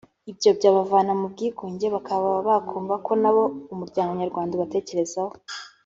[0.31, 5.33] ibyo byabavana mu bwigunge bakaba bakumva ko na bo umuryango Nyarwanda ubatekerezaho